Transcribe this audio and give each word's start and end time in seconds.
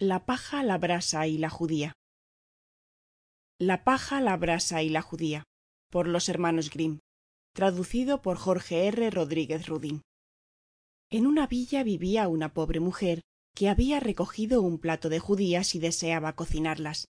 La 0.00 0.26
paja, 0.26 0.62
la 0.62 0.78
brasa 0.78 1.26
y 1.26 1.38
la 1.38 1.50
judía. 1.50 1.92
La 3.58 3.82
paja, 3.82 4.20
la 4.20 4.36
brasa 4.36 4.80
y 4.84 4.90
la 4.90 5.02
judía. 5.02 5.42
Por 5.90 6.06
los 6.06 6.28
hermanos 6.28 6.70
Grimm. 6.70 7.00
Traducido 7.52 8.22
por 8.22 8.36
Jorge 8.36 8.86
R. 8.86 9.10
Rodríguez 9.10 9.66
Rudín. 9.66 10.02
En 11.10 11.26
una 11.26 11.48
villa 11.48 11.82
vivía 11.82 12.28
una 12.28 12.54
pobre 12.54 12.78
mujer 12.78 13.22
que 13.56 13.68
había 13.68 13.98
recogido 13.98 14.62
un 14.62 14.78
plato 14.78 15.08
de 15.08 15.18
judías 15.18 15.74
y 15.74 15.80
deseaba 15.80 16.36
cocinarlas. 16.36 17.08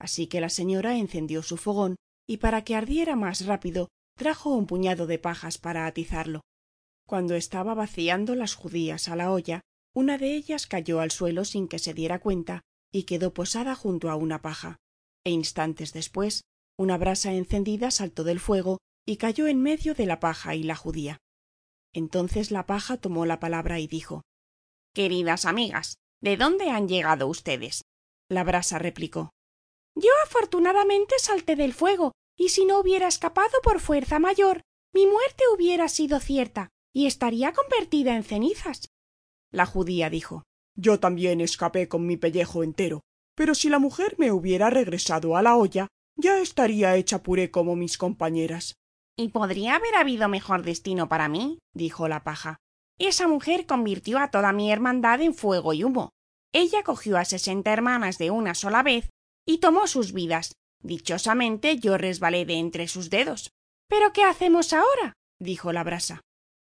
Así 0.00 0.26
que 0.26 0.40
la 0.40 0.48
señora 0.48 0.96
encendió 0.96 1.40
su 1.44 1.56
fogón 1.56 1.94
y 2.26 2.38
para 2.38 2.64
que 2.64 2.74
ardiera 2.74 3.14
más 3.14 3.46
rápido 3.46 3.90
trajo 4.18 4.50
un 4.50 4.66
puñado 4.66 5.06
de 5.06 5.20
pajas 5.20 5.58
para 5.58 5.86
atizarlo. 5.86 6.40
Cuando 7.06 7.36
estaba 7.36 7.74
vaciando 7.74 8.34
las 8.34 8.56
judías 8.56 9.06
a 9.06 9.14
la 9.14 9.30
olla, 9.30 9.60
una 9.94 10.18
de 10.18 10.34
ellas 10.34 10.66
cayó 10.66 11.00
al 11.00 11.10
suelo 11.10 11.44
sin 11.44 11.68
que 11.68 11.78
se 11.78 11.94
diera 11.94 12.18
cuenta 12.18 12.62
y 12.92 13.04
quedó 13.04 13.32
posada 13.32 13.74
junto 13.74 14.10
a 14.10 14.16
una 14.16 14.42
paja. 14.42 14.76
E 15.24 15.30
instantes 15.30 15.92
después 15.92 16.42
una 16.76 16.98
brasa 16.98 17.32
encendida 17.32 17.90
saltó 17.90 18.24
del 18.24 18.40
fuego 18.40 18.78
y 19.06 19.16
cayó 19.16 19.46
en 19.46 19.62
medio 19.62 19.94
de 19.94 20.06
la 20.06 20.18
paja 20.20 20.54
y 20.54 20.64
la 20.64 20.74
judía. 20.74 21.18
Entonces 21.92 22.50
la 22.50 22.66
paja 22.66 22.96
tomó 22.96 23.24
la 23.24 23.38
palabra 23.38 23.78
y 23.78 23.86
dijo 23.86 24.22
queridas 24.94 25.44
amigas 25.44 25.96
de 26.22 26.36
dónde 26.36 26.70
han 26.70 26.88
llegado 26.88 27.26
ustedes 27.26 27.82
la 28.30 28.44
brasa 28.44 28.78
replicó 28.78 29.30
yo 29.96 30.10
afortunadamente 30.24 31.16
salté 31.18 31.56
del 31.56 31.74
fuego 31.74 32.12
y 32.38 32.50
si 32.50 32.64
no 32.64 32.78
hubiera 32.78 33.08
escapado 33.08 33.60
por 33.62 33.80
fuerza 33.80 34.18
mayor 34.20 34.62
mi 34.94 35.06
muerte 35.06 35.44
hubiera 35.52 35.88
sido 35.88 36.20
cierta 36.20 36.70
y 36.94 37.06
estaría 37.06 37.52
convertida 37.52 38.14
en 38.14 38.22
cenizas 38.22 38.86
la 39.54 39.64
judía 39.66 40.10
dijo. 40.10 40.42
Yo 40.76 41.00
también 41.00 41.40
escapé 41.40 41.88
con 41.88 42.06
mi 42.06 42.16
pellejo 42.16 42.62
entero 42.62 43.00
pero 43.34 43.54
si 43.54 43.68
la 43.68 43.78
mujer 43.78 44.14
me 44.18 44.32
hubiera 44.32 44.70
regresado 44.70 45.36
a 45.36 45.42
la 45.42 45.56
olla 45.56 45.88
ya 46.16 46.38
estaría 46.38 46.94
hecha 46.96 47.22
puré 47.22 47.50
como 47.50 47.74
mis 47.74 47.98
compañeras. 47.98 48.76
Y 49.16 49.28
podría 49.28 49.76
haber 49.76 49.96
habido 49.96 50.28
mejor 50.28 50.62
destino 50.62 51.08
para 51.08 51.28
mí 51.28 51.58
dijo 51.74 52.08
la 52.08 52.22
paja. 52.22 52.56
Esa 52.98 53.26
mujer 53.26 53.66
convirtió 53.66 54.18
a 54.18 54.30
toda 54.30 54.52
mi 54.52 54.70
hermandad 54.70 55.20
en 55.20 55.34
fuego 55.34 55.72
y 55.72 55.82
humo. 55.82 56.10
Ella 56.52 56.84
cogió 56.84 57.18
a 57.18 57.24
sesenta 57.24 57.72
hermanas 57.72 58.18
de 58.18 58.30
una 58.30 58.54
sola 58.54 58.84
vez 58.84 59.10
y 59.44 59.58
tomó 59.58 59.88
sus 59.88 60.12
vidas. 60.12 60.54
Dichosamente 60.80 61.78
yo 61.78 61.98
resbalé 61.98 62.44
de 62.44 62.54
entre 62.54 62.86
sus 62.86 63.10
dedos. 63.10 63.50
Pero 63.88 64.12
qué 64.12 64.22
hacemos 64.22 64.72
ahora 64.72 65.14
dijo 65.40 65.72
la 65.72 65.82
brasa. 65.82 66.20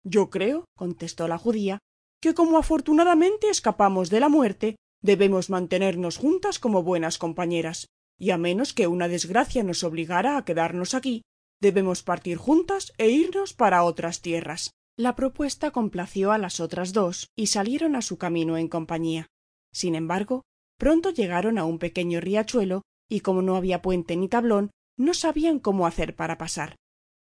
Yo 0.04 0.30
creo 0.30 0.64
contestó 0.76 1.28
la 1.28 1.36
judía 1.36 1.78
que 2.24 2.32
como 2.32 2.56
afortunadamente 2.56 3.50
escapamos 3.50 4.08
de 4.08 4.18
la 4.18 4.30
muerte 4.30 4.76
debemos 5.02 5.50
mantenernos 5.50 6.16
juntas 6.16 6.58
como 6.58 6.82
buenas 6.82 7.18
compañeras. 7.18 7.88
Y 8.18 8.30
a 8.30 8.38
menos 8.38 8.72
que 8.72 8.86
una 8.86 9.08
desgracia 9.08 9.62
nos 9.62 9.84
obligara 9.84 10.38
a 10.38 10.44
quedarnos 10.46 10.94
aquí 10.94 11.20
debemos 11.60 12.02
partir 12.02 12.38
juntas 12.38 12.94
e 12.96 13.10
irnos 13.10 13.52
para 13.52 13.84
otras 13.84 14.22
tierras. 14.22 14.70
La 14.96 15.16
propuesta 15.16 15.70
complació 15.70 16.32
a 16.32 16.38
las 16.38 16.60
otras 16.60 16.94
dos 16.94 17.28
y 17.36 17.48
salieron 17.48 17.94
a 17.94 18.00
su 18.00 18.16
camino 18.16 18.56
en 18.56 18.68
compañía. 18.68 19.26
Sin 19.70 19.94
embargo 19.94 20.44
pronto 20.78 21.10
llegaron 21.10 21.58
a 21.58 21.66
un 21.66 21.78
pequeño 21.78 22.22
riachuelo 22.22 22.84
y 23.06 23.20
como 23.20 23.42
no 23.42 23.56
había 23.56 23.82
puente 23.82 24.16
ni 24.16 24.28
tablón 24.28 24.70
no 24.96 25.12
sabían 25.12 25.58
cómo 25.58 25.86
hacer 25.86 26.16
para 26.16 26.38
pasar. 26.38 26.76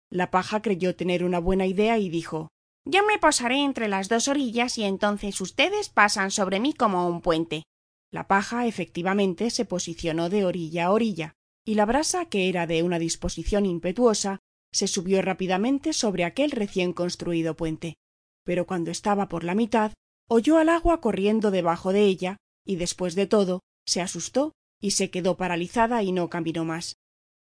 La 0.08 0.30
paja 0.30 0.62
creyó 0.62 0.96
tener 0.96 1.22
una 1.22 1.38
buena 1.38 1.66
idea 1.66 1.98
y 1.98 2.08
dijo 2.08 2.48
yo 2.88 3.04
me 3.04 3.18
posaré 3.18 3.64
entre 3.64 3.88
las 3.88 4.08
dos 4.08 4.28
orillas 4.28 4.78
y 4.78 4.84
entonces 4.84 5.40
ustedes 5.40 5.88
pasan 5.88 6.30
sobre 6.30 6.60
mí 6.60 6.72
como 6.72 7.08
un 7.08 7.20
puente. 7.20 7.64
La 8.12 8.28
paja 8.28 8.66
efectivamente 8.66 9.50
se 9.50 9.64
posicionó 9.64 10.30
de 10.30 10.44
orilla 10.44 10.86
a 10.86 10.92
orilla 10.92 11.34
y 11.64 11.74
la 11.74 11.84
brasa 11.84 12.26
que 12.26 12.48
era 12.48 12.68
de 12.68 12.84
una 12.84 13.00
disposición 13.00 13.66
impetuosa 13.66 14.38
se 14.72 14.86
subió 14.86 15.20
rápidamente 15.20 15.92
sobre 15.92 16.24
aquel 16.24 16.52
recién 16.52 16.92
construido 16.92 17.56
puente. 17.56 17.96
Pero 18.44 18.68
cuando 18.68 18.92
estaba 18.92 19.28
por 19.28 19.42
la 19.42 19.56
mitad 19.56 19.92
oyó 20.28 20.56
al 20.58 20.68
agua 20.68 21.00
corriendo 21.00 21.50
debajo 21.50 21.92
de 21.92 22.04
ella 22.04 22.36
y 22.64 22.76
después 22.76 23.16
de 23.16 23.26
todo 23.26 23.62
se 23.84 24.00
asustó 24.00 24.52
y 24.80 24.92
se 24.92 25.10
quedó 25.10 25.36
paralizada 25.36 26.04
y 26.04 26.12
no 26.12 26.30
caminó 26.30 26.64
más. 26.64 26.94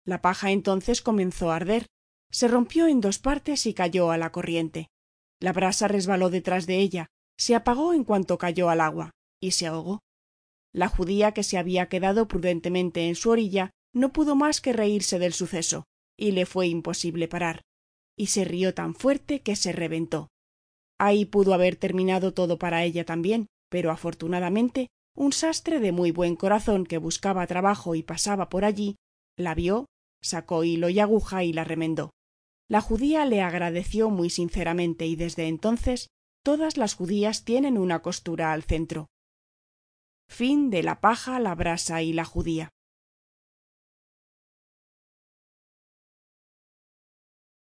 La 0.05 0.21
paja 0.21 0.51
entonces 0.51 1.01
comenzó 1.01 1.51
a 1.51 1.55
arder 1.55 1.85
se 2.29 2.49
rompió 2.49 2.87
en 2.87 2.99
dos 2.99 3.19
partes 3.19 3.65
y 3.65 3.73
cayó 3.73 4.11
a 4.11 4.17
la 4.17 4.33
corriente 4.33 4.89
la 5.39 5.53
brasa 5.53 5.87
resbaló 5.87 6.29
detrás 6.29 6.65
de 6.67 6.77
ella 6.79 7.07
se 7.37 7.55
apagó 7.55 7.93
en 7.93 8.03
cuanto 8.03 8.37
cayó 8.37 8.69
al 8.69 8.81
agua 8.81 9.11
y 9.41 9.51
se 9.51 9.67
ahogó. 9.67 10.01
La 10.73 10.89
judía 10.89 11.31
que 11.31 11.43
se 11.43 11.57
había 11.57 11.87
quedado 11.87 12.27
prudentemente 12.27 13.07
en 13.07 13.15
su 13.15 13.29
orilla 13.29 13.71
no 13.93 14.11
pudo 14.11 14.35
más 14.35 14.59
que 14.59 14.73
reírse 14.73 15.19
del 15.19 15.33
suceso 15.33 15.85
y 16.17 16.31
le 16.31 16.45
fue 16.45 16.67
imposible 16.67 17.27
parar 17.27 17.61
y 18.17 18.27
se 18.27 18.43
rió 18.43 18.73
tan 18.73 18.93
fuerte 18.93 19.41
que 19.41 19.55
se 19.55 19.71
reventó. 19.71 20.27
Ahí 20.99 21.23
pudo 21.23 21.53
haber 21.53 21.77
terminado 21.77 22.33
todo 22.33 22.59
para 22.59 22.83
ella 22.83 23.05
también 23.05 23.47
pero 23.69 23.91
afortunadamente 23.91 24.89
un 25.15 25.31
sastre 25.31 25.79
de 25.79 25.91
muy 25.91 26.11
buen 26.11 26.35
corazón 26.35 26.85
que 26.85 26.97
buscaba 26.97 27.47
trabajo 27.47 27.95
y 27.95 28.03
pasaba 28.03 28.49
por 28.49 28.65
allí 28.65 28.97
la 29.37 29.55
vio 29.55 29.85
sacó 30.21 30.63
hilo 30.65 30.89
y 30.89 30.99
aguja 30.99 31.43
y 31.43 31.53
la 31.53 31.63
remendó 31.63 32.11
la 32.69 32.81
judía 32.81 33.25
le 33.25 33.41
agradeció 33.41 34.09
muy 34.09 34.29
sinceramente 34.29 35.05
y 35.05 35.15
desde 35.15 35.47
entonces 35.47 36.07
todas 36.43 36.77
las 36.77 36.93
judías 36.93 37.43
tienen 37.43 37.77
una 37.77 38.01
costura 38.01 38.53
al 38.53 38.63
centro. 38.63 39.09
Fin 40.29 40.69
de 40.69 40.83
la 40.83 41.01
paja 41.01 41.39
la 41.39 41.55
brasa 41.55 42.01
y 42.03 42.13
la 42.13 42.25
judía 42.25 42.69